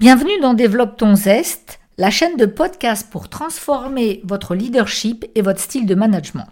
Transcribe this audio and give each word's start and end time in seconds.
Bienvenue 0.00 0.40
dans 0.40 0.54
Développe 0.54 0.96
ton 0.96 1.14
zeste, 1.14 1.78
la 1.98 2.08
chaîne 2.08 2.38
de 2.38 2.46
podcast 2.46 3.10
pour 3.10 3.28
transformer 3.28 4.22
votre 4.24 4.54
leadership 4.54 5.26
et 5.34 5.42
votre 5.42 5.60
style 5.60 5.84
de 5.84 5.94
management. 5.94 6.46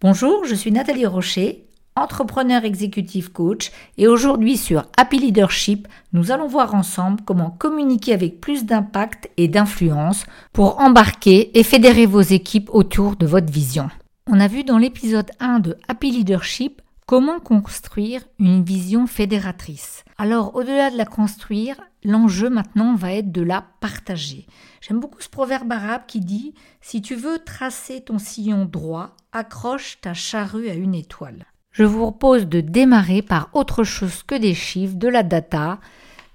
Bonjour, 0.00 0.44
je 0.44 0.56
suis 0.56 0.72
Nathalie 0.72 1.06
Rocher, 1.06 1.68
entrepreneur 1.94 2.64
exécutif 2.64 3.28
coach 3.28 3.70
et 3.96 4.08
aujourd'hui 4.08 4.56
sur 4.56 4.86
Happy 4.96 5.20
Leadership, 5.20 5.86
nous 6.12 6.32
allons 6.32 6.48
voir 6.48 6.74
ensemble 6.74 7.20
comment 7.24 7.50
communiquer 7.50 8.12
avec 8.12 8.40
plus 8.40 8.64
d'impact 8.64 9.30
et 9.36 9.46
d'influence 9.46 10.24
pour 10.52 10.80
embarquer 10.80 11.56
et 11.56 11.62
fédérer 11.62 12.06
vos 12.06 12.22
équipes 12.22 12.70
autour 12.72 13.14
de 13.14 13.26
votre 13.26 13.52
vision. 13.52 13.88
On 14.28 14.40
a 14.40 14.48
vu 14.48 14.64
dans 14.64 14.78
l'épisode 14.78 15.30
1 15.38 15.60
de 15.60 15.76
Happy 15.86 16.10
Leadership 16.10 16.82
Comment 17.06 17.38
construire 17.38 18.22
une 18.38 18.64
vision 18.64 19.06
fédératrice? 19.06 20.04
Alors, 20.16 20.56
au-delà 20.56 20.90
de 20.90 20.96
la 20.96 21.04
construire, 21.04 21.76
l'enjeu 22.02 22.48
maintenant 22.48 22.94
va 22.94 23.12
être 23.12 23.30
de 23.30 23.42
la 23.42 23.62
partager. 23.80 24.46
J'aime 24.80 25.00
beaucoup 25.00 25.20
ce 25.20 25.28
proverbe 25.28 25.70
arabe 25.70 26.06
qui 26.08 26.20
dit 26.20 26.54
Si 26.80 27.02
tu 27.02 27.14
veux 27.14 27.40
tracer 27.44 28.00
ton 28.00 28.18
sillon 28.18 28.64
droit, 28.64 29.14
accroche 29.32 29.98
ta 30.00 30.14
charrue 30.14 30.70
à 30.70 30.74
une 30.74 30.94
étoile. 30.94 31.44
Je 31.72 31.84
vous 31.84 31.98
propose 31.98 32.46
de 32.46 32.62
démarrer 32.62 33.20
par 33.20 33.50
autre 33.52 33.84
chose 33.84 34.22
que 34.22 34.36
des 34.36 34.54
chiffres, 34.54 34.96
de 34.96 35.08
la 35.08 35.22
data, 35.22 35.80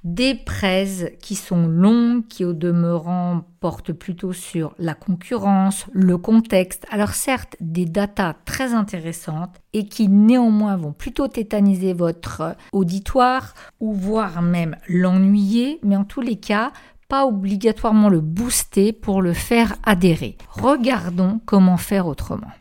des 0.04 0.36
prêts 0.36 1.18
qui 1.22 1.36
sont 1.36 1.68
longues, 1.68 2.26
qui 2.28 2.46
au 2.46 2.54
demeurant 2.54 3.44
portent 3.60 3.92
plutôt 3.92 4.32
sur 4.32 4.74
la 4.80 4.94
concurrence, 4.94 5.86
le 5.92 6.18
contexte. 6.18 6.86
Alors 6.90 7.14
certes, 7.14 7.58
des 7.60 7.86
datas 7.86 8.36
très 8.46 8.74
intéressantes 8.74 9.56
et 9.74 9.88
qui 9.88 10.08
néanmoins 10.08 10.78
vont 10.78 10.94
plutôt 10.94 11.28
tétaniser 11.28 11.94
votre 11.94 12.56
auditoire 12.72 13.54
ou 13.80 13.94
voire 13.94 14.42
même 14.42 14.78
l'ennuyer, 14.88 15.80
mais 15.84 15.98
en 15.98 16.06
tous 16.06 16.22
les 16.22 16.38
cas, 16.38 16.72
pas 17.10 17.26
obligatoirement 17.26 18.08
le 18.08 18.22
booster 18.22 18.94
pour 18.94 19.22
le 19.22 19.34
faire 19.34 19.76
adhérer. 19.84 20.38
Regardons 20.50 21.42
comment 21.46 21.78
faire 21.78 22.08
autrement. 22.08 22.52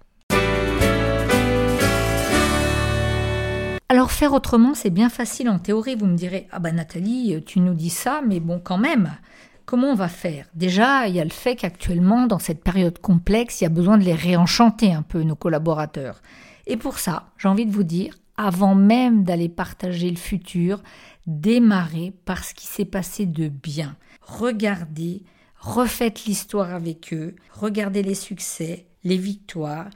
Alors 3.90 4.10
faire 4.10 4.34
autrement, 4.34 4.74
c'est 4.74 4.90
bien 4.90 5.08
facile 5.08 5.48
en 5.48 5.58
théorie. 5.58 5.94
Vous 5.94 6.04
me 6.04 6.16
direz, 6.16 6.46
ah 6.52 6.58
bah 6.58 6.72
Nathalie, 6.72 7.42
tu 7.46 7.58
nous 7.60 7.72
dis 7.72 7.88
ça, 7.88 8.20
mais 8.26 8.38
bon 8.38 8.60
quand 8.62 8.76
même, 8.76 9.16
comment 9.64 9.86
on 9.88 9.94
va 9.94 10.08
faire? 10.08 10.46
Déjà, 10.54 11.08
il 11.08 11.14
y 11.14 11.20
a 11.20 11.24
le 11.24 11.30
fait 11.30 11.56
qu'actuellement, 11.56 12.26
dans 12.26 12.38
cette 12.38 12.62
période 12.62 12.98
complexe, 12.98 13.60
il 13.60 13.64
y 13.64 13.66
a 13.66 13.70
besoin 13.70 13.96
de 13.96 14.04
les 14.04 14.14
réenchanter 14.14 14.92
un 14.92 15.00
peu, 15.00 15.22
nos 15.22 15.36
collaborateurs. 15.36 16.20
Et 16.66 16.76
pour 16.76 16.98
ça, 16.98 17.30
j'ai 17.38 17.48
envie 17.48 17.64
de 17.64 17.72
vous 17.72 17.82
dire, 17.82 18.14
avant 18.36 18.74
même 18.74 19.24
d'aller 19.24 19.48
partager 19.48 20.10
le 20.10 20.16
futur, 20.16 20.82
démarrez 21.26 22.12
par 22.26 22.44
ce 22.44 22.52
qui 22.52 22.66
s'est 22.66 22.84
passé 22.84 23.24
de 23.24 23.48
bien. 23.48 23.96
Regardez, 24.20 25.22
refaites 25.58 26.26
l'histoire 26.26 26.74
avec 26.74 27.14
eux, 27.14 27.36
regardez 27.54 28.02
les 28.02 28.14
succès, 28.14 28.84
les 29.02 29.16
victoires, 29.16 29.88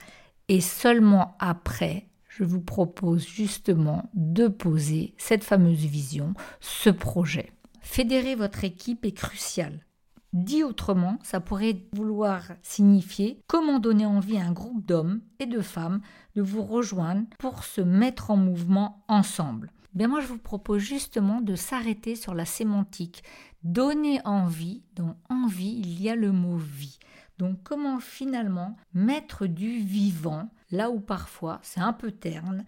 et 0.47 0.61
seulement 0.61 1.35
après, 1.39 2.07
je 2.37 2.43
vous 2.43 2.61
propose 2.61 3.27
justement 3.27 4.09
de 4.15 4.47
poser 4.47 5.13
cette 5.17 5.43
fameuse 5.43 5.85
vision, 5.85 6.33
ce 6.59 6.89
projet. 6.89 7.51
Fédérer 7.81 8.35
votre 8.35 8.63
équipe 8.63 9.05
est 9.05 9.11
crucial. 9.11 9.85
Dit 10.31 10.63
autrement, 10.63 11.19
ça 11.21 11.39
pourrait 11.39 11.85
vouloir 11.93 12.41
signifier 12.63 13.39
comment 13.45 13.77
donner 13.77 14.07
envie 14.07 14.37
à 14.37 14.45
un 14.45 14.51
groupe 14.51 14.83
d'hommes 14.83 15.21
et 15.39 15.45
de 15.45 15.61
femmes 15.61 16.01
de 16.35 16.41
vous 16.41 16.63
rejoindre 16.63 17.27
pour 17.37 17.63
se 17.63 17.81
mettre 17.81 18.31
en 18.31 18.37
mouvement 18.37 19.03
ensemble. 19.07 19.71
Bien 19.93 20.07
moi 20.07 20.21
je 20.21 20.27
vous 20.27 20.39
propose 20.39 20.81
justement 20.81 21.39
de 21.39 21.55
s'arrêter 21.55 22.15
sur 22.15 22.33
la 22.33 22.45
sémantique. 22.45 23.23
Donner 23.63 24.19
envie, 24.25 24.81
dans 24.95 25.15
envie 25.29 25.79
il 25.79 26.01
y 26.01 26.09
a 26.09 26.15
le 26.15 26.31
mot 26.31 26.57
vie. 26.57 26.97
Donc 27.43 27.57
comment 27.61 27.99
finalement 27.99 28.77
mettre 28.93 29.47
du 29.47 29.79
vivant 29.79 30.49
là 30.71 30.89
où 30.89 31.01
parfois 31.01 31.59
c'est 31.61 31.81
un 31.81 31.91
peu 31.91 32.09
terne? 32.09 32.63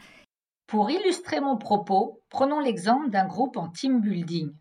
Pour 0.68 0.92
illustrer 0.92 1.40
mon 1.40 1.56
propos, 1.56 2.20
prenons 2.30 2.60
l'exemple 2.60 3.10
d'un 3.10 3.26
groupe 3.26 3.56
en 3.56 3.70
team 3.70 4.02
building. 4.02 4.52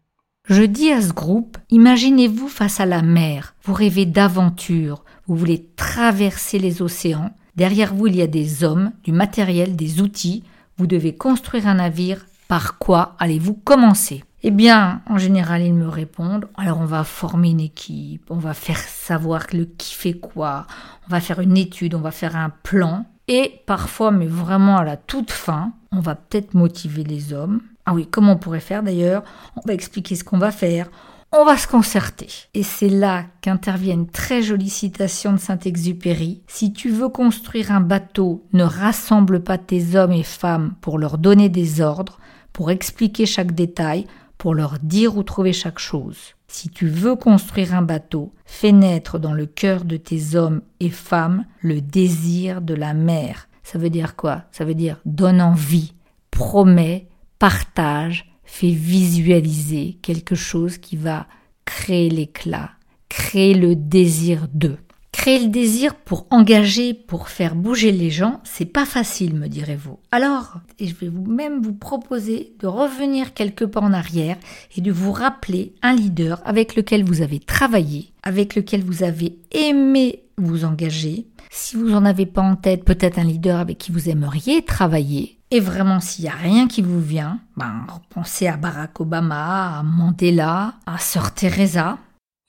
Je 0.48 0.62
dis 0.62 0.92
à 0.92 1.02
ce 1.02 1.12
groupe, 1.12 1.58
imaginez-vous 1.68 2.46
face 2.46 2.78
à 2.78 2.86
la 2.86 3.02
mer, 3.02 3.56
vous 3.64 3.74
rêvez 3.74 4.06
d'aventure, 4.06 5.04
vous 5.26 5.34
voulez 5.34 5.68
traverser 5.74 6.60
les 6.60 6.80
océans, 6.80 7.32
derrière 7.56 7.92
vous 7.92 8.06
il 8.06 8.14
y 8.14 8.22
a 8.22 8.28
des 8.28 8.62
hommes, 8.62 8.92
du 9.02 9.10
matériel, 9.10 9.74
des 9.74 10.00
outils, 10.00 10.44
vous 10.76 10.86
devez 10.86 11.16
construire 11.16 11.66
un 11.66 11.74
navire, 11.74 12.24
par 12.46 12.78
quoi 12.78 13.16
allez-vous 13.18 13.54
commencer? 13.54 14.22
Eh 14.46 14.50
bien, 14.50 15.00
en 15.08 15.16
général, 15.16 15.62
ils 15.62 15.72
me 15.72 15.88
répondent, 15.88 16.48
alors 16.58 16.78
on 16.78 16.84
va 16.84 17.02
former 17.02 17.48
une 17.48 17.60
équipe, 17.60 18.26
on 18.28 18.36
va 18.36 18.52
faire 18.52 18.78
savoir 18.78 19.46
le 19.54 19.64
qui 19.64 19.94
fait 19.94 20.12
quoi, 20.12 20.66
on 21.08 21.10
va 21.10 21.20
faire 21.20 21.40
une 21.40 21.56
étude, 21.56 21.94
on 21.94 22.00
va 22.00 22.10
faire 22.10 22.36
un 22.36 22.50
plan, 22.50 23.06
et 23.26 23.62
parfois, 23.64 24.10
mais 24.10 24.26
vraiment 24.26 24.76
à 24.76 24.84
la 24.84 24.98
toute 24.98 25.30
fin, 25.30 25.72
on 25.92 26.00
va 26.00 26.14
peut-être 26.14 26.52
motiver 26.52 27.04
les 27.04 27.32
hommes. 27.32 27.62
Ah 27.86 27.94
oui, 27.94 28.06
comment 28.06 28.32
on 28.32 28.36
pourrait 28.36 28.60
faire 28.60 28.82
d'ailleurs? 28.82 29.24
On 29.56 29.66
va 29.66 29.72
expliquer 29.72 30.14
ce 30.14 30.24
qu'on 30.24 30.36
va 30.36 30.50
faire. 30.50 30.90
On 31.32 31.46
va 31.46 31.56
se 31.56 31.66
concerter. 31.66 32.28
Et 32.52 32.62
c'est 32.62 32.90
là 32.90 33.24
qu'intervient 33.40 33.94
une 33.94 34.10
très 34.10 34.42
jolie 34.42 34.68
citation 34.68 35.32
de 35.32 35.38
Saint-Exupéry. 35.38 36.42
Si 36.48 36.74
tu 36.74 36.90
veux 36.90 37.08
construire 37.08 37.72
un 37.72 37.80
bateau, 37.80 38.44
ne 38.52 38.62
rassemble 38.62 39.42
pas 39.42 39.56
tes 39.56 39.96
hommes 39.96 40.12
et 40.12 40.22
femmes 40.22 40.74
pour 40.82 40.98
leur 40.98 41.16
donner 41.16 41.48
des 41.48 41.80
ordres, 41.80 42.18
pour 42.52 42.70
expliquer 42.70 43.24
chaque 43.24 43.52
détail, 43.52 44.06
pour 44.44 44.54
leur 44.54 44.78
dire 44.78 45.16
où 45.16 45.22
trouver 45.22 45.54
chaque 45.54 45.78
chose. 45.78 46.34
Si 46.48 46.68
tu 46.68 46.86
veux 46.86 47.16
construire 47.16 47.74
un 47.74 47.80
bateau, 47.80 48.34
fais 48.44 48.72
naître 48.72 49.18
dans 49.18 49.32
le 49.32 49.46
cœur 49.46 49.86
de 49.86 49.96
tes 49.96 50.36
hommes 50.36 50.60
et 50.80 50.90
femmes 50.90 51.46
le 51.62 51.80
désir 51.80 52.60
de 52.60 52.74
la 52.74 52.92
mer. 52.92 53.48
Ça 53.62 53.78
veut 53.78 53.88
dire 53.88 54.16
quoi? 54.16 54.42
Ça 54.52 54.66
veut 54.66 54.74
dire 54.74 55.00
donne 55.06 55.40
envie, 55.40 55.94
promets, 56.30 57.08
partage, 57.38 58.34
fais 58.44 58.68
visualiser 58.68 59.96
quelque 60.02 60.34
chose 60.34 60.76
qui 60.76 60.98
va 60.98 61.26
créer 61.64 62.10
l'éclat, 62.10 62.72
créer 63.08 63.54
le 63.54 63.74
désir 63.74 64.46
d'eux. 64.52 64.76
Créer 65.24 65.38
le 65.38 65.48
désir 65.48 65.94
pour 65.94 66.26
engager, 66.28 66.92
pour 66.92 67.30
faire 67.30 67.54
bouger 67.54 67.92
les 67.92 68.10
gens, 68.10 68.42
c'est 68.44 68.66
pas 68.66 68.84
facile, 68.84 69.34
me 69.34 69.48
direz-vous. 69.48 69.98
Alors, 70.12 70.58
et 70.78 70.86
je 70.86 70.94
vais 70.94 71.08
vous 71.08 71.24
même 71.24 71.62
vous 71.62 71.72
proposer 71.72 72.54
de 72.58 72.66
revenir 72.66 73.32
quelque 73.32 73.64
pas 73.64 73.80
en 73.80 73.94
arrière 73.94 74.36
et 74.76 74.82
de 74.82 74.92
vous 74.92 75.12
rappeler 75.12 75.72
un 75.80 75.94
leader 75.94 76.42
avec 76.44 76.76
lequel 76.76 77.04
vous 77.04 77.22
avez 77.22 77.40
travaillé, 77.40 78.12
avec 78.22 78.54
lequel 78.54 78.84
vous 78.84 79.02
avez 79.02 79.38
aimé 79.50 80.24
vous 80.36 80.66
engager. 80.66 81.26
Si 81.50 81.76
vous 81.76 81.94
en 81.94 82.04
avez 82.04 82.26
pas 82.26 82.42
en 82.42 82.56
tête, 82.56 82.84
peut-être 82.84 83.18
un 83.18 83.24
leader 83.24 83.60
avec 83.60 83.78
qui 83.78 83.92
vous 83.92 84.10
aimeriez 84.10 84.60
travailler. 84.60 85.38
Et 85.50 85.60
vraiment, 85.60 86.00
s'il 86.00 86.26
n'y 86.26 86.30
a 86.30 86.34
rien 86.34 86.68
qui 86.68 86.82
vous 86.82 87.00
vient, 87.00 87.40
ben, 87.56 87.86
pensez 88.10 88.46
à 88.46 88.58
Barack 88.58 89.00
Obama, 89.00 89.78
à 89.78 89.82
Mandela, 89.84 90.74
à 90.84 90.98
Sœur 90.98 91.32
Teresa. 91.32 91.96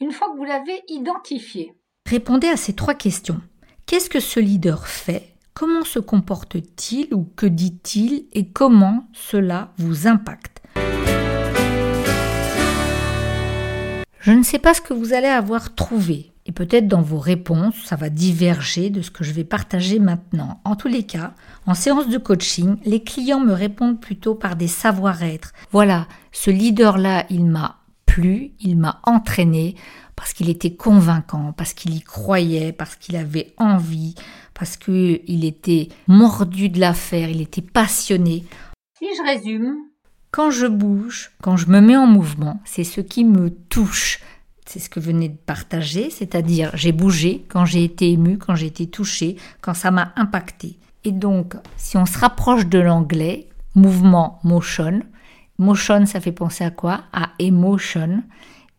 Une 0.02 0.12
fois 0.12 0.28
que 0.30 0.36
vous 0.36 0.44
l'avez 0.44 0.82
identifié, 0.90 1.74
Répondez 2.08 2.50
à 2.50 2.56
ces 2.56 2.74
trois 2.74 2.94
questions. 2.94 3.42
Qu'est-ce 3.88 4.12
que 4.12 4.20
ce 4.20 4.40
leader 4.40 4.86
fait? 4.86 5.34
Comment 5.56 5.84
se 5.84 5.98
comporte-t-il 5.98 7.12
ou 7.16 7.24
que 7.36 7.48
dit-il? 7.48 8.28
Et 8.34 8.50
comment 8.50 9.08
cela 9.12 9.74
vous 9.80 10.06
impacte? 10.06 10.62
Je 14.20 14.32
ne 14.32 14.44
sais 14.44 14.60
pas 14.60 14.76
ce 14.76 14.82
que 14.82 14.94
vous 14.94 15.14
allez 15.14 15.28
avoir 15.28 15.74
trouvé 15.74 16.32
et 16.46 16.52
peut-être 16.52 16.88
dans 16.88 17.02
vos 17.02 17.18
réponses, 17.18 17.74
ça 17.84 17.96
va 17.96 18.10
diverger 18.10 18.92
de 18.92 19.02
ce 19.02 19.10
que 19.10 19.24
je 19.24 19.34
vais 19.34 19.44
partager 19.44 19.98
maintenant. 19.98 20.62
En 20.64 20.76
tous 20.76 20.88
les 20.88 21.08
cas, 21.08 21.34
en 21.66 21.74
séance 21.74 22.08
de 22.08 22.20
coaching, 22.20 22.78
les 22.86 23.04
clients 23.04 23.40
me 23.40 23.54
répondent 23.54 24.00
plutôt 24.00 24.36
par 24.36 24.56
des 24.56 24.68
savoir-être. 24.68 25.54
Voilà, 25.72 26.08
ce 26.32 26.52
leader-là, 26.52 27.26
il 27.32 27.46
m'a 27.46 27.80
plu, 28.16 28.54
il 28.62 28.78
m'a 28.78 29.02
entraîné 29.04 29.76
parce 30.16 30.32
qu'il 30.32 30.50
était 30.50 30.74
convaincant, 30.74 31.52
parce 31.52 31.74
qu'il 31.74 31.94
y 31.96 32.00
croyait, 32.00 32.72
parce 32.72 32.96
qu'il 32.96 33.18
avait 33.18 33.54
envie, 33.58 34.16
parce 34.54 34.78
qu'il 34.78 35.44
était 35.44 35.90
mordu 36.08 36.70
de 36.70 36.80
l'affaire, 36.80 37.30
il 37.30 37.42
était 37.42 37.62
passionné. 37.62 38.46
Si 38.98 39.06
je 39.18 39.34
résume, 39.34 39.76
quand 40.32 40.50
je 40.50 40.66
bouge, 40.66 41.32
quand 41.42 41.58
je 41.58 41.68
me 41.68 41.82
mets 41.82 41.98
en 41.98 42.08
mouvement, 42.08 42.62
c'est 42.64 42.86
ce 42.86 43.02
qui 43.02 43.26
me 43.26 43.50
touche. 43.50 44.22
C'est 44.66 44.80
ce 44.80 44.90
que 44.90 45.02
je 45.02 45.08
venez 45.08 45.28
de 45.28 45.38
partager, 45.38 46.10
c'est-à-dire 46.10 46.72
j'ai 46.74 46.94
bougé 46.94 47.44
quand 47.50 47.66
j'ai 47.66 47.84
été 47.84 48.14
ému, 48.14 48.38
quand 48.38 48.56
j'ai 48.56 48.68
été 48.68 48.88
touché, 48.88 49.36
quand 49.60 49.74
ça 49.74 49.92
m'a 49.92 50.14
impacté. 50.16 50.78
Et 51.04 51.12
donc, 51.12 51.56
si 51.76 51.98
on 51.98 52.06
se 52.06 52.18
rapproche 52.18 52.68
de 52.68 52.80
l'anglais, 52.80 53.50
mouvement, 53.76 54.40
motion, 54.46 55.02
motion, 55.58 56.06
ça 56.06 56.20
fait 56.20 56.32
penser 56.32 56.64
à 56.64 56.72
quoi? 56.72 57.04
À 57.14 57.30
emotion. 57.40 58.24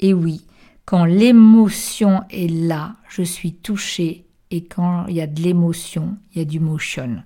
Et 0.01 0.13
oui, 0.13 0.45
quand 0.85 1.05
l'émotion 1.05 2.23
est 2.31 2.51
là, 2.51 2.97
je 3.09 3.23
suis 3.23 3.55
touchée 3.55 4.27
et 4.51 4.65
quand 4.65 5.07
il 5.09 5.17
y 5.17 5.21
a 5.21 5.27
de 5.27 5.41
l'émotion, 5.41 6.17
il 6.33 6.39
y 6.39 6.43
a 6.43 6.45
du 6.45 6.61
motion. 6.61 7.23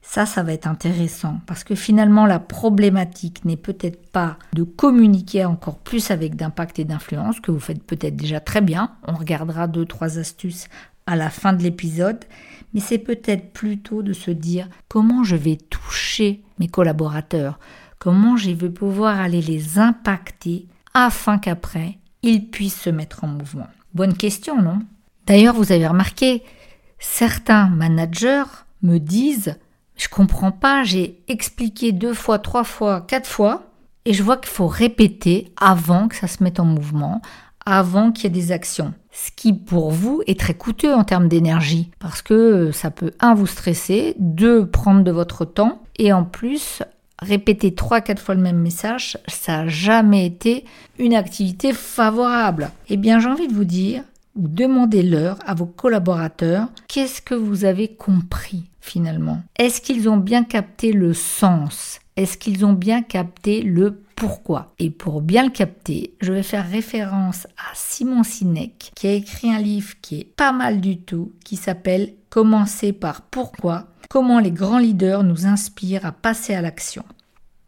Ça, 0.00 0.24
ça 0.24 0.42
va 0.42 0.54
être 0.54 0.66
intéressant 0.66 1.40
parce 1.46 1.64
que 1.64 1.74
finalement, 1.74 2.24
la 2.24 2.38
problématique 2.38 3.44
n'est 3.44 3.58
peut-être 3.58 4.10
pas 4.10 4.38
de 4.54 4.62
communiquer 4.62 5.44
encore 5.44 5.76
plus 5.76 6.10
avec 6.10 6.34
d'impact 6.34 6.78
et 6.78 6.84
d'influence, 6.84 7.40
que 7.40 7.50
vous 7.50 7.60
faites 7.60 7.82
peut-être 7.82 8.16
déjà 8.16 8.40
très 8.40 8.62
bien. 8.62 8.92
On 9.06 9.12
regardera 9.14 9.66
deux, 9.66 9.84
trois 9.84 10.18
astuces 10.18 10.68
à 11.06 11.14
la 11.14 11.28
fin 11.28 11.52
de 11.52 11.62
l'épisode. 11.62 12.24
Mais 12.72 12.80
c'est 12.80 12.98
peut-être 12.98 13.52
plutôt 13.52 14.02
de 14.02 14.14
se 14.14 14.30
dire 14.30 14.68
comment 14.88 15.24
je 15.24 15.36
vais 15.36 15.56
toucher 15.56 16.42
mes 16.58 16.68
collaborateurs, 16.68 17.58
comment 17.98 18.36
je 18.36 18.50
vais 18.50 18.70
pouvoir 18.70 19.20
aller 19.20 19.42
les 19.42 19.78
impacter 19.78 20.66
afin 20.94 21.38
qu'après, 21.38 21.98
ils 22.22 22.50
puissent 22.50 22.80
se 22.80 22.90
mettre 22.90 23.24
en 23.24 23.28
mouvement. 23.28 23.68
Bonne 23.94 24.14
question, 24.14 24.60
non? 24.60 24.80
D'ailleurs, 25.26 25.54
vous 25.54 25.72
avez 25.72 25.86
remarqué, 25.86 26.42
certains 26.98 27.68
managers 27.68 28.44
me 28.82 28.98
disent 28.98 29.56
je 29.98 30.08
comprends 30.08 30.52
pas, 30.52 30.84
j'ai 30.84 31.20
expliqué 31.28 31.92
deux 31.92 32.14
fois, 32.14 32.38
trois 32.38 32.64
fois, 32.64 33.00
quatre 33.00 33.28
fois, 33.28 33.64
et 34.04 34.12
je 34.12 34.22
vois 34.22 34.36
qu'il 34.36 34.48
faut 34.48 34.68
répéter 34.68 35.52
avant 35.60 36.08
que 36.08 36.14
ça 36.14 36.28
se 36.28 36.42
mette 36.42 36.60
en 36.60 36.64
mouvement, 36.64 37.20
avant 37.66 38.12
qu'il 38.12 38.24
y 38.24 38.26
ait 38.28 38.40
des 38.42 38.52
actions. 38.52 38.94
Ce 39.10 39.30
qui 39.34 39.52
pour 39.52 39.90
vous 39.90 40.22
est 40.26 40.38
très 40.38 40.54
coûteux 40.54 40.94
en 40.94 41.02
termes 41.02 41.28
d'énergie, 41.28 41.90
parce 41.98 42.22
que 42.22 42.70
ça 42.70 42.90
peut, 42.90 43.12
un, 43.20 43.34
vous 43.34 43.48
stresser, 43.48 44.14
deux, 44.18 44.66
prendre 44.66 45.02
de 45.02 45.10
votre 45.10 45.44
temps, 45.44 45.82
et 45.98 46.12
en 46.12 46.24
plus, 46.24 46.82
répéter 47.20 47.74
trois, 47.74 48.00
quatre 48.00 48.22
fois 48.22 48.34
le 48.34 48.42
même 48.42 48.58
message, 48.58 49.18
ça 49.26 49.58
n'a 49.58 49.68
jamais 49.68 50.26
été 50.26 50.64
une 50.98 51.14
activité 51.14 51.72
favorable. 51.72 52.70
Eh 52.88 52.96
bien, 52.96 53.18
j'ai 53.18 53.28
envie 53.28 53.48
de 53.48 53.54
vous 53.54 53.64
dire, 53.64 54.02
ou 54.36 54.48
demandez-leur 54.48 55.38
à 55.46 55.54
vos 55.54 55.66
collaborateurs. 55.66 56.68
Qu'est-ce 56.86 57.20
que 57.20 57.34
vous 57.34 57.64
avez 57.64 57.88
compris 57.88 58.70
finalement? 58.80 59.42
Est-ce 59.58 59.80
qu'ils 59.80 60.08
ont 60.08 60.16
bien 60.16 60.44
capté 60.44 60.92
le 60.92 61.12
sens? 61.12 61.98
Est-ce 62.16 62.38
qu'ils 62.38 62.64
ont 62.64 62.72
bien 62.72 63.02
capté 63.02 63.62
le 63.62 64.02
pourquoi? 64.16 64.74
Et 64.80 64.90
pour 64.90 65.22
bien 65.22 65.44
le 65.44 65.50
capter, 65.50 66.14
je 66.20 66.32
vais 66.32 66.42
faire 66.42 66.68
référence 66.68 67.46
à 67.56 67.74
Simon 67.74 68.24
Sinek 68.24 68.90
qui 68.96 69.06
a 69.06 69.12
écrit 69.12 69.52
un 69.52 69.60
livre 69.60 69.94
qui 70.02 70.20
est 70.20 70.24
pas 70.24 70.50
mal 70.50 70.80
du 70.80 70.98
tout, 70.98 71.32
qui 71.44 71.56
s'appelle 71.56 72.14
Commencer 72.28 72.92
par 72.92 73.22
pourquoi 73.22 73.86
Comment 74.08 74.40
les 74.40 74.52
grands 74.52 74.78
leaders 74.78 75.22
nous 75.22 75.44
inspirent 75.44 76.06
à 76.06 76.12
passer 76.12 76.54
à 76.54 76.62
l'action. 76.62 77.04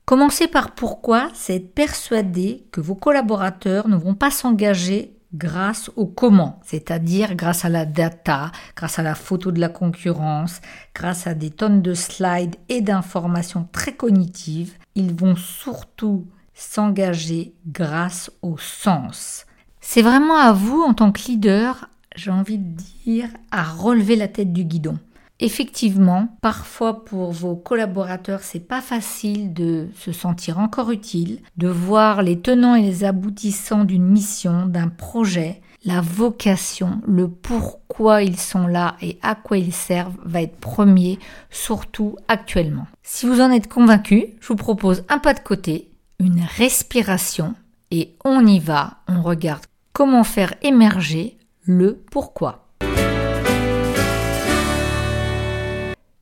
Commencer 0.06 0.48
par 0.48 0.74
pourquoi, 0.74 1.28
c'est 1.34 1.56
être 1.56 1.74
persuadé 1.74 2.64
que 2.72 2.80
vos 2.80 2.94
collaborateurs 2.94 3.88
ne 3.88 3.96
vont 3.96 4.14
pas 4.14 4.30
s'engager 4.30 5.14
grâce 5.34 5.90
au 5.96 6.06
comment, 6.06 6.58
c'est-à-dire 6.64 7.34
grâce 7.34 7.66
à 7.66 7.68
la 7.68 7.84
data, 7.84 8.52
grâce 8.74 8.98
à 8.98 9.02
la 9.02 9.14
photo 9.14 9.52
de 9.52 9.60
la 9.60 9.68
concurrence, 9.68 10.62
grâce 10.94 11.26
à 11.26 11.34
des 11.34 11.50
tonnes 11.50 11.82
de 11.82 11.92
slides 11.92 12.56
et 12.70 12.80
d'informations 12.80 13.68
très 13.70 13.92
cognitives, 13.92 14.72
ils 14.94 15.14
vont 15.14 15.36
surtout 15.36 16.26
s'engager 16.54 17.54
grâce 17.66 18.30
au 18.40 18.56
sens. 18.56 19.44
C'est 19.82 20.02
vraiment 20.02 20.36
à 20.36 20.52
vous, 20.54 20.80
en 20.80 20.94
tant 20.94 21.12
que 21.12 21.20
leader, 21.28 21.90
j'ai 22.16 22.30
envie 22.30 22.58
de 22.58 22.76
dire, 23.04 23.28
à 23.50 23.62
relever 23.62 24.16
la 24.16 24.26
tête 24.26 24.54
du 24.54 24.64
guidon. 24.64 24.98
Effectivement, 25.42 26.36
parfois 26.42 27.04
pour 27.04 27.32
vos 27.32 27.56
collaborateurs, 27.56 28.40
c'est 28.42 28.60
pas 28.60 28.82
facile 28.82 29.54
de 29.54 29.88
se 29.96 30.12
sentir 30.12 30.58
encore 30.58 30.90
utile, 30.90 31.40
de 31.56 31.68
voir 31.68 32.22
les 32.22 32.38
tenants 32.38 32.74
et 32.74 32.82
les 32.82 33.04
aboutissants 33.04 33.84
d'une 33.84 34.06
mission, 34.06 34.66
d'un 34.66 34.88
projet, 34.88 35.62
la 35.82 36.02
vocation, 36.02 37.00
le 37.06 37.26
pourquoi 37.26 38.22
ils 38.22 38.38
sont 38.38 38.66
là 38.66 38.96
et 39.00 39.18
à 39.22 39.34
quoi 39.34 39.56
ils 39.56 39.72
servent 39.72 40.18
va 40.24 40.42
être 40.42 40.58
premier, 40.58 41.18
surtout 41.48 42.16
actuellement. 42.28 42.86
Si 43.02 43.26
vous 43.26 43.40
en 43.40 43.50
êtes 43.50 43.68
convaincu, 43.68 44.34
je 44.40 44.48
vous 44.48 44.56
propose 44.56 45.04
un 45.08 45.18
pas 45.18 45.32
de 45.32 45.40
côté, 45.40 45.90
une 46.18 46.42
respiration 46.58 47.54
et 47.90 48.14
on 48.26 48.46
y 48.46 48.58
va, 48.58 48.98
on 49.08 49.22
regarde 49.22 49.64
comment 49.94 50.24
faire 50.24 50.52
émerger 50.62 51.38
le 51.62 51.94
pourquoi. 52.10 52.69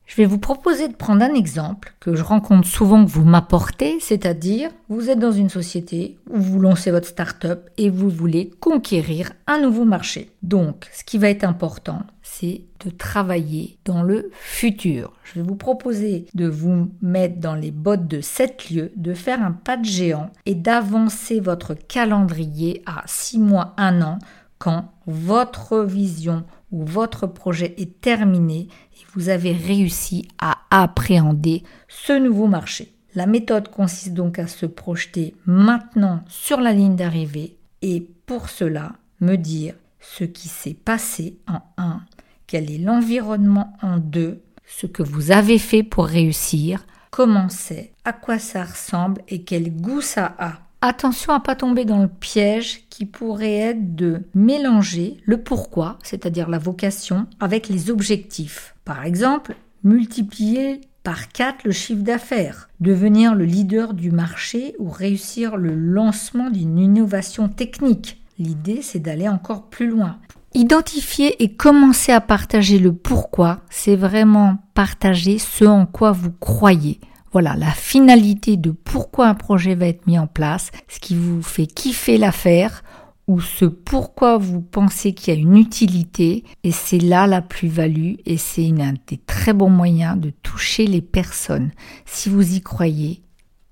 Je 0.09 0.15
vais 0.15 0.25
vous 0.25 0.39
proposer 0.39 0.87
de 0.87 0.95
prendre 0.95 1.23
un 1.23 1.35
exemple 1.35 1.93
que 1.99 2.15
je 2.15 2.23
rencontre 2.23 2.67
souvent 2.67 3.05
que 3.05 3.11
vous 3.11 3.23
m'apportez, 3.23 3.99
c'est-à-dire 3.99 4.71
vous 4.89 5.11
êtes 5.11 5.19
dans 5.19 5.31
une 5.31 5.49
société 5.49 6.17
où 6.27 6.39
vous 6.39 6.59
lancez 6.59 6.89
votre 6.89 7.07
start-up 7.07 7.69
et 7.77 7.91
vous 7.91 8.09
voulez 8.09 8.49
conquérir 8.59 9.33
un 9.45 9.61
nouveau 9.61 9.85
marché. 9.85 10.31
Donc, 10.41 10.89
ce 10.93 11.03
qui 11.03 11.19
va 11.19 11.29
être 11.29 11.43
important, 11.43 12.01
c'est 12.23 12.61
de 12.83 12.89
travailler 12.89 13.77
dans 13.85 14.01
le 14.01 14.31
futur. 14.33 15.13
Je 15.25 15.39
vais 15.39 15.47
vous 15.47 15.55
proposer 15.55 16.25
de 16.33 16.47
vous 16.47 16.89
mettre 17.03 17.39
dans 17.39 17.55
les 17.55 17.69
bottes 17.69 18.07
de 18.07 18.19
7 18.19 18.71
lieux, 18.71 18.91
de 18.95 19.13
faire 19.13 19.43
un 19.43 19.51
pas 19.51 19.77
de 19.77 19.85
géant 19.85 20.31
et 20.47 20.55
d'avancer 20.55 21.39
votre 21.39 21.75
calendrier 21.75 22.81
à 22.87 23.03
6 23.05 23.37
mois, 23.37 23.75
1 23.77 24.01
an 24.01 24.17
quand 24.57 24.91
votre 25.07 25.79
vision 25.79 26.43
ou 26.71 26.85
votre 26.85 27.25
projet 27.25 27.73
est 27.77 28.01
terminé 28.01 28.67
vous 29.13 29.29
avez 29.29 29.51
réussi 29.51 30.27
à 30.39 30.57
appréhender 30.71 31.63
ce 31.87 32.13
nouveau 32.13 32.47
marché. 32.47 32.93
La 33.15 33.25
méthode 33.25 33.69
consiste 33.69 34.13
donc 34.13 34.39
à 34.39 34.47
se 34.47 34.65
projeter 34.65 35.35
maintenant 35.45 36.23
sur 36.27 36.61
la 36.61 36.73
ligne 36.73 36.95
d'arrivée 36.95 37.57
et 37.81 38.07
pour 38.25 38.49
cela 38.49 38.93
me 39.19 39.35
dire 39.35 39.73
ce 39.99 40.23
qui 40.23 40.47
s'est 40.47 40.75
passé 40.75 41.37
en 41.47 41.61
1, 41.77 42.01
quel 42.47 42.71
est 42.71 42.77
l'environnement 42.77 43.77
en 43.81 43.97
2, 43.97 44.41
ce 44.65 44.85
que 44.85 45.03
vous 45.03 45.31
avez 45.31 45.57
fait 45.57 45.83
pour 45.83 46.05
réussir, 46.05 46.85
comment 47.09 47.49
c'est, 47.49 47.91
à 48.05 48.13
quoi 48.13 48.39
ça 48.39 48.63
ressemble 48.63 49.21
et 49.27 49.43
quel 49.43 49.71
goût 49.75 50.01
ça 50.01 50.35
a. 50.37 50.59
Attention 50.81 51.33
à 51.33 51.41
pas 51.41 51.57
tomber 51.57 51.83
dans 51.83 52.01
le 52.01 52.07
piège 52.07 52.87
qui 52.89 53.05
pourrait 53.05 53.57
être 53.57 53.95
de 53.95 54.23
mélanger 54.33 55.17
le 55.25 55.41
pourquoi, 55.41 55.99
c'est-à-dire 56.03 56.47
la 56.47 56.57
vocation, 56.57 57.27
avec 57.41 57.67
les 57.67 57.91
objectifs. 57.91 58.75
Par 58.89 59.05
exemple, 59.05 59.55
multiplier 59.83 60.81
par 61.03 61.31
4 61.31 61.63
le 61.63 61.71
chiffre 61.71 62.01
d'affaires, 62.01 62.69
devenir 62.79 63.35
le 63.35 63.45
leader 63.45 63.93
du 63.93 64.09
marché 64.09 64.73
ou 64.79 64.89
réussir 64.89 65.57
le 65.57 65.75
lancement 65.75 66.49
d'une 66.49 66.79
innovation 66.79 67.49
technique. 67.49 68.19
L'idée, 68.39 68.81
c'est 68.81 68.97
d'aller 68.97 69.29
encore 69.29 69.69
plus 69.69 69.87
loin. 69.87 70.17
Identifier 70.55 71.43
et 71.43 71.53
commencer 71.53 72.11
à 72.11 72.19
partager 72.19 72.79
le 72.79 72.91
pourquoi, 72.91 73.59
c'est 73.69 73.95
vraiment 73.95 74.57
partager 74.73 75.37
ce 75.37 75.65
en 75.65 75.85
quoi 75.85 76.11
vous 76.11 76.31
croyez. 76.31 76.99
Voilà 77.31 77.55
la 77.55 77.69
finalité 77.69 78.57
de 78.57 78.71
pourquoi 78.71 79.27
un 79.27 79.35
projet 79.35 79.75
va 79.75 79.85
être 79.85 80.07
mis 80.07 80.17
en 80.17 80.25
place, 80.25 80.71
ce 80.87 80.99
qui 80.99 81.13
vous 81.13 81.43
fait 81.43 81.67
kiffer 81.67 82.17
l'affaire 82.17 82.81
ou 83.29 83.39
ce 83.41 83.65
pourquoi 83.65 84.39
vous 84.39 84.59
pensez 84.59 85.13
qu'il 85.13 85.31
y 85.31 85.37
a 85.37 85.39
une 85.39 85.55
utilité 85.55 86.43
et 86.63 86.71
c'est 86.71 86.97
là 86.97 87.27
la 87.27 87.43
plus-value 87.43 88.15
et 88.25 88.37
c'est 88.37 88.67
un 88.81 88.95
des 89.05 89.17
très 89.17 89.53
bons 89.53 89.69
moyens 89.69 90.17
de 90.17 90.31
toucher 90.41 90.87
les 90.87 91.03
personnes. 91.03 91.69
Si 92.07 92.27
vous 92.27 92.55
y 92.55 92.61
croyez, 92.61 93.21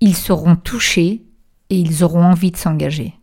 ils 0.00 0.14
seront 0.14 0.54
touchés 0.54 1.24
et 1.70 1.76
ils 1.76 2.04
auront 2.04 2.22
envie 2.22 2.52
de 2.52 2.56
s'engager. 2.56 3.14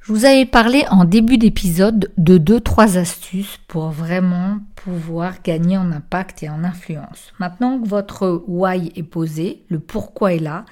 Je 0.00 0.12
vous 0.12 0.24
avais 0.24 0.46
parlé 0.46 0.84
en 0.90 1.04
début 1.04 1.36
d'épisode 1.36 2.10
de 2.16 2.38
deux 2.38 2.60
trois 2.60 2.96
astuces 2.96 3.58
pour 3.68 3.90
vraiment 3.90 4.60
pouvoir 4.74 5.42
gagner 5.42 5.76
en 5.76 5.92
impact 5.92 6.44
et 6.44 6.48
en 6.48 6.64
influence. 6.64 7.34
Maintenant 7.38 7.78
que 7.78 7.86
votre 7.86 8.42
why 8.48 8.90
est 8.96 9.02
posé, 9.02 9.66
le 9.68 9.80
pourquoi 9.80 10.32
est 10.32 10.38
là, 10.38 10.64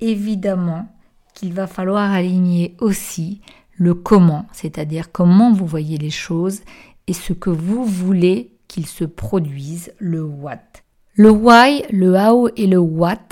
évidemment 0.00 0.88
qu'il 1.36 1.52
va 1.52 1.66
falloir 1.66 2.10
aligner 2.10 2.74
aussi 2.80 3.42
le 3.74 3.94
comment, 3.94 4.46
c'est-à-dire 4.52 5.12
comment 5.12 5.52
vous 5.52 5.66
voyez 5.66 5.98
les 5.98 6.10
choses 6.10 6.62
et 7.06 7.12
ce 7.12 7.34
que 7.34 7.50
vous 7.50 7.84
voulez 7.84 8.56
qu'ils 8.68 8.86
se 8.86 9.04
produisent, 9.04 9.92
le 9.98 10.24
what. 10.24 10.58
Le 11.14 11.30
why, 11.30 11.84
le 11.90 12.16
how 12.16 12.48
et 12.56 12.66
le 12.66 12.78
what, 12.78 13.28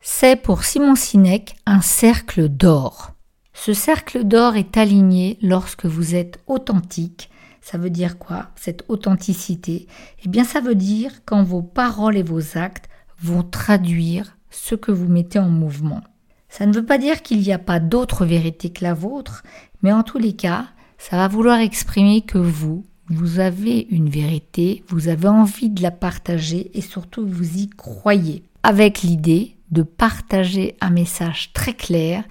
c'est 0.00 0.36
pour 0.36 0.62
Simon 0.62 0.94
Sinek 0.94 1.56
un 1.66 1.80
cercle 1.80 2.48
d'or. 2.48 3.12
Ce 3.54 3.72
cercle 3.72 4.24
d'or 4.24 4.56
est 4.56 4.76
aligné 4.76 5.38
lorsque 5.42 5.86
vous 5.86 6.14
êtes 6.14 6.38
authentique. 6.46 7.30
Ça 7.62 7.78
veut 7.78 7.90
dire 7.90 8.18
quoi 8.18 8.50
Cette 8.56 8.84
authenticité? 8.88 9.88
Eh 10.24 10.28
bien 10.28 10.44
ça 10.44 10.60
veut 10.60 10.74
dire 10.76 11.24
quand 11.24 11.42
vos 11.42 11.62
paroles 11.62 12.18
et 12.18 12.22
vos 12.22 12.58
actes 12.58 12.88
vont 13.20 13.42
traduire 13.42 14.36
ce 14.50 14.74
que 14.74 14.92
vous 14.92 15.08
mettez 15.08 15.38
en 15.38 15.48
mouvement. 15.48 16.02
Ça 16.48 16.66
ne 16.66 16.72
veut 16.72 16.84
pas 16.84 16.98
dire 16.98 17.22
qu'il 17.22 17.40
n'y 17.40 17.52
a 17.52 17.58
pas 17.58 17.80
d'autre 17.80 18.24
vérité 18.24 18.70
que 18.70 18.84
la 18.84 18.94
vôtre, 18.94 19.42
mais 19.82 19.92
en 19.92 20.02
tous 20.02 20.18
les 20.18 20.34
cas, 20.34 20.66
ça 20.98 21.16
va 21.16 21.28
vouloir 21.28 21.58
exprimer 21.58 22.22
que 22.22 22.38
vous, 22.38 22.84
vous 23.08 23.40
avez 23.40 23.86
une 23.90 24.08
vérité, 24.08 24.84
vous 24.88 25.08
avez 25.08 25.28
envie 25.28 25.70
de 25.70 25.82
la 25.82 25.90
partager 25.90 26.70
et 26.74 26.80
surtout 26.80 27.26
vous 27.26 27.58
y 27.58 27.68
croyez, 27.68 28.42
avec 28.62 29.02
l'idée 29.02 29.56
de 29.70 29.82
partager 29.82 30.76
un 30.80 30.90
message 30.90 31.52
très 31.52 31.74
clair 31.74 32.24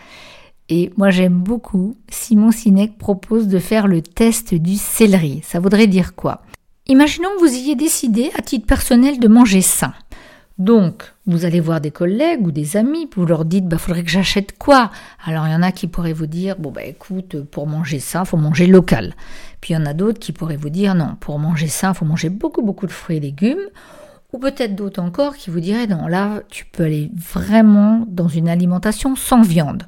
et 0.69 0.91
moi 0.97 1.09
j'aime 1.11 1.39
beaucoup, 1.39 1.95
Simon 2.09 2.51
Sinek 2.51 2.97
propose 2.97 3.47
de 3.47 3.59
faire 3.59 3.87
le 3.87 4.01
test 4.01 4.53
du 4.53 4.75
céleri. 4.75 5.41
Ça 5.43 5.59
voudrait 5.59 5.87
dire 5.87 6.15
quoi? 6.15 6.41
Imaginons 6.87 7.29
que 7.35 7.45
vous 7.45 7.53
ayez 7.53 7.75
décidé 7.75 8.31
à 8.37 8.41
titre 8.41 8.65
personnel 8.65 9.19
de 9.19 9.27
manger 9.27 9.61
sain. 9.61 9.93
Donc, 10.57 11.13
vous 11.27 11.45
allez 11.45 11.59
voir 11.59 11.81
des 11.81 11.91
collègues 11.91 12.45
ou 12.45 12.51
des 12.51 12.77
amis, 12.77 13.07
vous 13.15 13.27
leur 13.27 13.45
dites, 13.45 13.67
bah, 13.67 13.77
faudrait 13.77 14.03
que 14.03 14.09
j'achète 14.09 14.57
quoi? 14.57 14.91
Alors, 15.23 15.45
il 15.47 15.51
y 15.51 15.55
en 15.55 15.61
a 15.61 15.71
qui 15.71 15.87
pourraient 15.87 16.13
vous 16.13 16.25
dire, 16.25 16.55
bon, 16.57 16.71
bah, 16.71 16.83
écoute, 16.83 17.43
pour 17.43 17.67
manger 17.67 17.99
sain, 17.99 18.25
faut 18.25 18.37
manger 18.37 18.65
local. 18.65 19.13
Puis, 19.61 19.73
il 19.73 19.77
y 19.77 19.79
en 19.79 19.85
a 19.85 19.93
d'autres 19.93 20.19
qui 20.19 20.31
pourraient 20.31 20.57
vous 20.57 20.69
dire, 20.69 20.95
non, 20.95 21.15
pour 21.19 21.37
manger 21.37 21.67
sain, 21.67 21.93
faut 21.93 22.05
manger 22.05 22.29
beaucoup, 22.29 22.63
beaucoup 22.63 22.87
de 22.87 22.91
fruits 22.91 23.17
et 23.17 23.19
légumes. 23.19 23.69
Ou 24.33 24.39
peut-être 24.39 24.75
d'autres 24.75 25.01
encore 25.01 25.35
qui 25.37 25.51
vous 25.51 25.59
diraient, 25.59 25.87
non, 25.87 26.07
là, 26.07 26.41
tu 26.49 26.65
peux 26.65 26.83
aller 26.83 27.11
vraiment 27.15 28.05
dans 28.07 28.27
une 28.27 28.49
alimentation 28.49 29.15
sans 29.15 29.41
viande. 29.41 29.83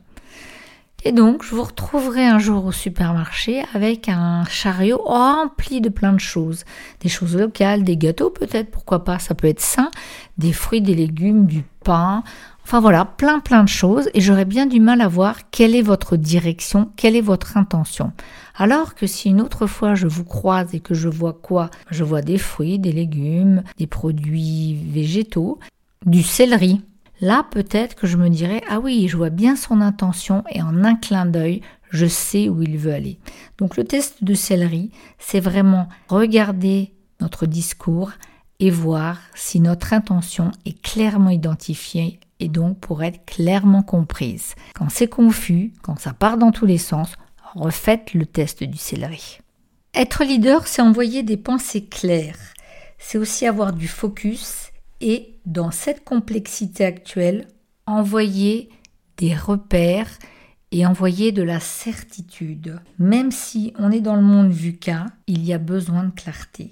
Et 1.06 1.14
donc, 1.14 1.44
je 1.44 1.56
vous 1.56 1.64
retrouverai 1.64 2.26
un 2.26 2.40
jour 2.40 2.66
au 2.66 2.74
supermarché 2.74 3.64
avec 3.74 4.10
un 4.10 4.44
chariot 4.46 5.02
rempli 5.02 5.80
de 5.80 5.88
plein 5.88 6.12
de 6.12 6.20
choses. 6.20 6.66
Des 7.00 7.08
choses 7.08 7.38
locales, 7.38 7.84
des 7.84 7.96
gâteaux 7.96 8.30
peut-être, 8.30 8.70
pourquoi 8.70 9.06
pas, 9.06 9.18
ça 9.18 9.34
peut 9.34 9.48
être 9.48 9.62
sain, 9.62 9.92
des 10.38 10.52
fruits, 10.52 10.82
des 10.82 10.96
légumes, 10.96 11.46
du 11.46 11.64
pain, 11.86 12.24
enfin 12.66 12.82
voilà, 12.82 13.06
plein 13.06 13.40
plein 13.40 13.64
de 13.64 13.70
choses. 13.70 14.10
Et 14.14 14.20
j'aurais 14.20 14.44
bien 14.44 14.66
du 14.66 14.82
mal 14.82 15.00
à 15.00 15.08
voir 15.08 15.50
quelle 15.52 15.74
est 15.74 15.82
votre 15.82 16.18
direction, 16.18 16.92
quelle 16.98 17.16
est 17.16 17.22
votre 17.22 17.56
intention. 17.56 18.12
Alors 18.58 18.94
que 18.94 19.08
si 19.08 19.30
une 19.30 19.40
autre 19.40 19.68
fois 19.68 19.96
je 19.96 20.06
vous 20.08 20.26
croise 20.26 20.76
et 20.76 20.82
que 20.82 20.94
je 20.94 21.08
vois 21.08 21.34
quoi? 21.34 21.70
Je 21.90 22.04
vois 22.04 22.22
des 22.22 22.38
fruits, 22.38 22.78
des 22.78 22.92
légumes, 22.92 23.64
des 23.78 23.88
produits 23.88 24.76
végétaux, 24.76 25.60
du 26.06 26.24
céleri, 26.24 26.82
Là, 27.22 27.46
peut-être 27.52 27.96
que 27.96 28.08
je 28.08 28.18
me 28.18 28.30
dirais 28.30 28.62
Ah 28.70 28.80
oui, 28.80 29.08
je 29.10 29.18
vois 29.18 29.30
bien 29.30 29.56
son 29.56 29.82
intention 29.82 30.44
et 30.50 30.62
en 30.62 30.84
un 30.84 30.96
clin 30.96 31.26
d'œil, 31.26 31.62
je 31.90 32.06
sais 32.06 32.50
où 32.50 32.62
il 32.62 32.78
veut 32.78 32.94
aller. 32.94 33.20
Donc, 33.58 33.76
le 33.78 33.84
test 33.84 34.24
de 34.24 34.34
céleri, 34.34 34.92
c'est 35.18 35.40
vraiment 35.40 35.90
regarder 36.08 36.94
notre 37.20 37.46
discours 37.46 38.12
et 38.60 38.70
voir 38.70 39.18
si 39.36 39.60
notre 39.60 39.94
intention 39.94 40.52
est 40.66 40.82
clairement 40.82 41.30
identifiée 41.30 42.20
et 42.40 42.48
donc 42.48 42.80
pour 42.80 43.04
être 43.04 43.26
clairement 43.26 43.84
comprise. 43.84 44.56
Quand 44.74 44.90
c'est 44.90 45.08
confus, 45.08 45.74
quand 45.82 46.00
ça 46.00 46.14
part 46.14 46.38
dans 46.38 46.52
tous 46.52 46.66
les 46.66 46.78
sens, 46.78 47.14
refaites 47.56 48.14
le 48.14 48.26
test 48.26 48.64
du 48.64 48.78
céleri. 48.78 49.40
Être 49.94 50.24
leader, 50.24 50.68
c'est 50.68 50.82
envoyer 50.82 51.24
des 51.24 51.38
pensées 51.38 51.86
claires. 51.86 52.38
C'est 52.98 53.18
aussi 53.18 53.46
avoir 53.48 53.74
du 53.74 53.88
focus 53.88 54.69
et 55.02 55.40
dans 55.46 55.72
cette 55.72 56.04
complexité 56.04 56.86
actuelle, 56.86 57.48
envoyer 57.86 58.70
des 59.18 59.36
repères 59.36 60.10
et 60.72 60.86
envoyer 60.86 61.32
de 61.32 61.42
la 61.42 61.60
certitude. 61.60 62.80
Même 62.98 63.32
si 63.32 63.74
on 63.78 63.92
est 63.92 64.02
dans 64.02 64.16
le 64.16 64.22
monde 64.22 64.52
VUCA, 64.52 65.08
il 65.28 65.44
y 65.44 65.54
a 65.54 65.58
besoin 65.58 66.04
de 66.04 66.12
clarté. 66.12 66.72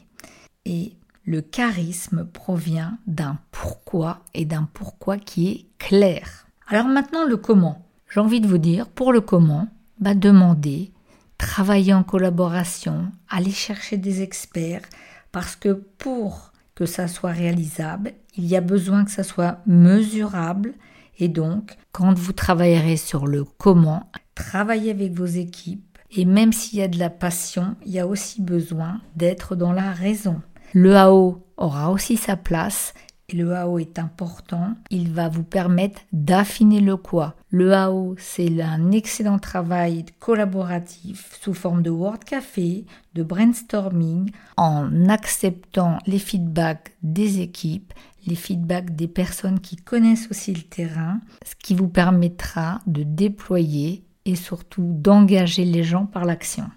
Et 0.66 0.94
le 1.26 1.42
charisme 1.42 2.26
provient 2.26 2.98
d'un 3.08 3.40
pourquoi 3.52 4.24
et 4.34 4.46
d'un 4.46 4.70
pourquoi 4.74 5.18
qui 5.18 5.50
est 5.50 5.66
clair. 5.78 6.48
Alors 6.68 6.88
maintenant 6.88 7.26
le 7.26 7.38
comment. 7.38 7.86
J'ai 8.10 8.20
envie 8.20 8.40
de 8.40 8.48
vous 8.48 8.58
dire, 8.58 8.88
pour 8.88 9.12
le 9.12 9.20
comment, 9.20 9.68
bah 10.00 10.14
demander, 10.14 10.92
travailler 11.38 11.94
en 11.94 12.04
collaboration, 12.04 13.12
aller 13.30 13.52
chercher 13.52 13.98
des 13.98 14.22
experts, 14.22 14.84
parce 15.32 15.56
que 15.56 15.74
pour 15.98 16.54
que 16.78 16.86
ça 16.86 17.08
soit 17.08 17.32
réalisable, 17.32 18.12
il 18.36 18.46
y 18.46 18.56
a 18.56 18.62
besoin 18.62 19.04
que 19.04 19.10
ça 19.10 19.24
soit 19.24 19.62
mesurable. 19.66 20.76
Et 21.18 21.28
donc 21.28 21.76
quand 21.92 22.14
vous 22.14 22.34
travaillerez 22.34 22.98
sur 22.98 23.26
le 23.26 23.44
comment, 23.44 24.12
travaillez 24.36 24.92
avec 24.92 25.12
vos 25.14 25.26
équipes. 25.26 25.98
Et 26.12 26.24
même 26.24 26.54
s'il 26.54 26.78
y 26.78 26.84
a 26.84 26.88
de 26.88 27.00
la 27.00 27.10
passion, 27.10 27.76
il 27.84 27.94
y 27.94 28.00
a 28.00 28.06
aussi 28.06 28.44
besoin 28.44 29.02
d'être 29.16 29.56
dans 29.56 29.74
la 29.74 29.92
raison. 29.92 30.40
Le 30.74 30.96
AO 30.96 31.48
aura 31.58 31.90
aussi 31.90 32.16
sa 32.16 32.36
place 32.38 32.94
le 33.34 33.54
AO 33.54 33.78
est 33.78 34.00
important, 34.00 34.74
il 34.90 35.12
va 35.12 35.28
vous 35.28 35.44
permettre 35.44 36.00
d'affiner 36.14 36.80
le 36.80 36.96
quoi. 36.96 37.36
Le 37.50 37.74
AO, 37.74 38.16
c'est 38.18 38.62
un 38.62 38.92
excellent 38.92 39.38
travail 39.38 40.06
collaboratif 40.20 41.38
sous 41.42 41.54
forme 41.54 41.82
de 41.82 41.90
Word 41.90 42.20
Café, 42.20 42.86
de 43.16 43.24
brainstorming, 43.24 44.32
en 44.56 45.10
acceptant 45.10 45.98
les 46.08 46.20
feedbacks 46.20 46.96
des 47.04 47.42
équipes, 47.42 47.94
les 48.26 48.36
feedbacks 48.36 48.96
des 48.96 49.10
personnes 49.10 49.60
qui 49.60 49.76
connaissent 49.76 50.30
aussi 50.32 50.54
le 50.54 50.62
terrain, 50.62 51.20
ce 51.46 51.56
qui 51.56 51.76
vous 51.76 51.90
permettra 51.90 52.80
de 52.88 53.04
déployer 53.04 54.06
et 54.24 54.36
surtout 54.38 54.94
d'engager 54.94 55.66
les 55.66 55.84
gens 55.84 56.06
par 56.06 56.24
l'action. 56.24 56.70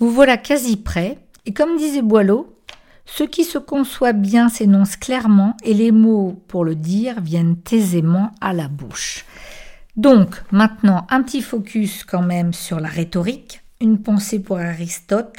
Vous 0.00 0.10
voilà 0.10 0.38
quasi 0.38 0.76
prêt, 0.76 1.18
et 1.46 1.52
comme 1.52 1.76
disait 1.76 2.02
Boileau, 2.02 2.53
ce 3.06 3.24
qui 3.24 3.44
se 3.44 3.58
conçoit 3.58 4.12
bien 4.12 4.48
s'énonce 4.48 4.96
clairement 4.96 5.56
et 5.62 5.74
les 5.74 5.92
mots 5.92 6.42
pour 6.48 6.64
le 6.64 6.74
dire 6.74 7.20
viennent 7.20 7.56
aisément 7.70 8.32
à 8.40 8.52
la 8.52 8.68
bouche. 8.68 9.24
Donc 9.96 10.42
maintenant 10.50 11.06
un 11.10 11.22
petit 11.22 11.42
focus 11.42 12.02
quand 12.04 12.22
même 12.22 12.52
sur 12.52 12.80
la 12.80 12.88
rhétorique, 12.88 13.62
une 13.80 14.00
pensée 14.02 14.40
pour 14.40 14.58
Aristote 14.58 15.36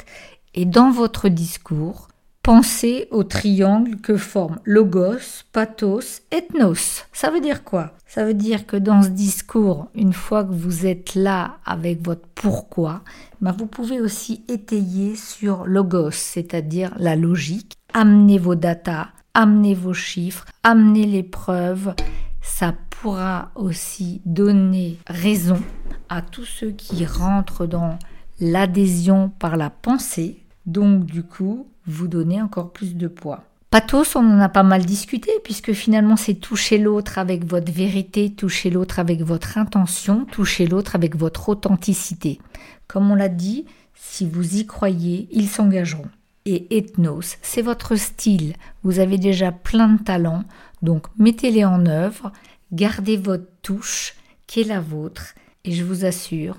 et 0.54 0.64
dans 0.64 0.90
votre 0.90 1.28
discours, 1.28 2.08
pensez 2.46 3.08
au 3.10 3.24
triangle 3.24 3.96
que 3.96 4.16
forment 4.16 4.60
logos, 4.64 5.42
pathos, 5.50 6.22
ethnos. 6.30 7.04
Ça 7.12 7.32
veut 7.32 7.40
dire 7.40 7.64
quoi? 7.64 7.94
Ça 8.06 8.24
veut 8.24 8.34
dire 8.34 8.66
que 8.66 8.76
dans 8.76 9.02
ce 9.02 9.08
discours, 9.08 9.88
une 9.96 10.12
fois 10.12 10.44
que 10.44 10.52
vous 10.52 10.86
êtes 10.86 11.16
là 11.16 11.56
avec 11.66 12.04
votre 12.04 12.28
pourquoi, 12.36 13.02
ben 13.40 13.50
vous 13.50 13.66
pouvez 13.66 14.00
aussi 14.00 14.44
étayer 14.46 15.16
sur 15.16 15.66
logos, 15.66 16.12
c'est-à-dire 16.12 16.94
la 16.98 17.16
logique. 17.16 17.72
Amenez 17.92 18.38
vos 18.38 18.54
datas, 18.54 19.08
amenez 19.34 19.74
vos 19.74 19.94
chiffres, 19.94 20.44
amenez 20.62 21.04
les 21.04 21.24
preuves. 21.24 21.96
Ça 22.42 22.74
pourra 22.90 23.50
aussi 23.56 24.22
donner 24.24 25.00
raison 25.08 25.60
à 26.08 26.22
tous 26.22 26.44
ceux 26.44 26.70
qui 26.70 27.06
rentrent 27.06 27.66
dans 27.66 27.98
l'adhésion 28.38 29.32
par 29.36 29.56
la 29.56 29.68
pensée. 29.68 30.45
Donc 30.66 31.06
du 31.06 31.22
coup, 31.22 31.66
vous 31.86 32.08
donner 32.08 32.42
encore 32.42 32.72
plus 32.72 32.96
de 32.96 33.08
poids. 33.08 33.44
Pathos, 33.70 34.16
on 34.16 34.20
en 34.20 34.40
a 34.40 34.48
pas 34.48 34.62
mal 34.62 34.84
discuté, 34.84 35.30
puisque 35.44 35.72
finalement 35.72 36.16
c'est 36.16 36.34
toucher 36.34 36.78
l'autre 36.78 37.18
avec 37.18 37.44
votre 37.44 37.72
vérité, 37.72 38.30
toucher 38.30 38.70
l'autre 38.70 38.98
avec 38.98 39.22
votre 39.22 39.58
intention, 39.58 40.24
toucher 40.24 40.66
l'autre 40.66 40.94
avec 40.94 41.16
votre 41.16 41.48
authenticité. 41.48 42.40
Comme 42.86 43.10
on 43.10 43.14
l'a 43.14 43.28
dit, 43.28 43.66
si 43.94 44.26
vous 44.26 44.56
y 44.56 44.66
croyez, 44.66 45.28
ils 45.32 45.48
s'engageront. 45.48 46.08
Et 46.44 46.78
ethnos, 46.78 47.36
c'est 47.42 47.62
votre 47.62 47.96
style. 47.96 48.54
Vous 48.84 49.00
avez 49.00 49.18
déjà 49.18 49.50
plein 49.50 49.88
de 49.88 50.02
talents, 50.02 50.44
donc 50.80 51.06
mettez-les 51.18 51.64
en 51.64 51.86
œuvre, 51.86 52.32
gardez 52.72 53.16
votre 53.16 53.48
touche 53.62 54.14
qui 54.46 54.60
est 54.60 54.64
la 54.64 54.80
vôtre, 54.80 55.34
et 55.64 55.72
je 55.72 55.82
vous 55.82 56.04
assure, 56.04 56.56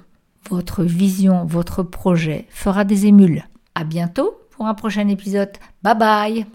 votre 0.49 0.83
vision, 0.83 1.45
votre 1.45 1.83
projet 1.83 2.45
fera 2.49 2.83
des 2.83 3.05
émules. 3.05 3.45
À 3.77 3.83
bientôt 3.83 4.35
pour 4.49 4.65
un 4.65 4.73
prochain 4.73 5.07
épisode. 5.07 5.51
Bye 5.83 5.95
bye 5.95 6.47